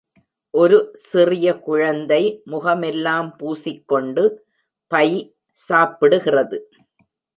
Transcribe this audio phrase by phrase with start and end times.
[0.53, 0.77] ஒரு
[1.09, 2.19] சிறிய குழந்தை
[2.45, 4.23] முகமெல்லாம் பூசிக்கொன்டு
[4.91, 5.07] பை
[5.57, 6.59] சாப்பிடுகிறது.